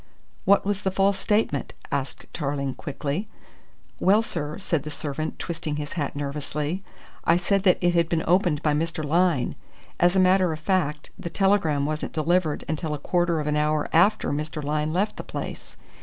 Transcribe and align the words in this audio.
"What 0.45 0.65
was 0.65 0.81
the 0.81 0.89
false 0.89 1.19
statement?" 1.19 1.73
asked 1.91 2.25
Tarling 2.33 2.73
quickly. 2.73 3.27
"Well, 3.99 4.23
sir," 4.23 4.57
said 4.57 4.81
the 4.81 4.89
servant, 4.89 5.37
twisting 5.37 5.75
his 5.75 5.93
hat 5.93 6.15
nervously, 6.15 6.83
"I 7.23 7.35
said 7.35 7.61
that 7.65 7.77
it 7.81 7.93
had 7.93 8.09
been 8.09 8.23
opened 8.25 8.63
by 8.63 8.73
Mr. 8.73 9.05
Lyne. 9.05 9.53
As 9.99 10.15
a 10.15 10.19
matter 10.19 10.51
of 10.51 10.59
fact, 10.59 11.11
the 11.19 11.29
telegram 11.29 11.85
wasn't 11.85 12.13
delivered 12.13 12.65
until 12.67 12.95
a 12.95 12.97
quarter 12.97 13.39
of 13.39 13.45
an 13.45 13.55
hour 13.57 13.87
after 13.93 14.31
Mr. 14.31 14.63
Lyne 14.63 14.91
left 14.91 15.17
the 15.17 15.23
place. 15.23 15.77